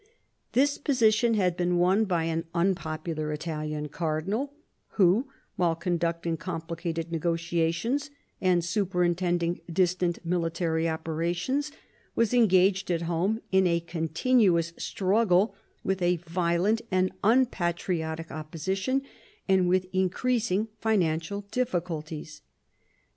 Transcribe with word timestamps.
This 0.53 0.79
position 0.79 1.35
had 1.35 1.55
been 1.55 1.77
won 1.77 2.05
by 2.05 2.23
an 2.23 2.45
unpopular 2.55 3.31
Italian 3.31 3.87
cardinal, 3.89 4.51
who, 4.93 5.27
while 5.57 5.75
conducting 5.75 6.37
complicated 6.37 7.11
negotiations, 7.11 8.09
and 8.41 8.65
superintending 8.65 9.61
distant 9.71 10.17
military 10.25 10.89
opera 10.89 11.35
tions, 11.35 11.71
was 12.15 12.33
engaged 12.33 12.89
at 12.89 13.03
home 13.03 13.41
in 13.51 13.67
a 13.67 13.79
continuous 13.79 14.73
struggle 14.75 15.53
with 15.83 16.01
a 16.01 16.15
violent 16.15 16.81
and 16.89 17.11
unpatriotic 17.23 18.31
opposition, 18.31 19.03
and 19.47 19.69
with 19.69 19.85
increasing 19.93 20.67
financial 20.79 21.41
difficulties. 21.51 22.41